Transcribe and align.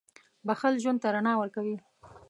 •بښل 0.47 0.73
ژوند 0.83 0.99
ته 1.03 1.07
رڼا 1.15 1.33
ورکوي. 1.37 1.77